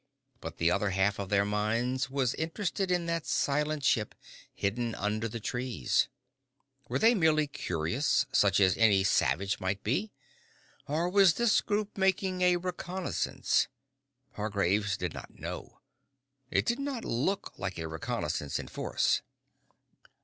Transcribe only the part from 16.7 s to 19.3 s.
not look like a reconnaissance in force.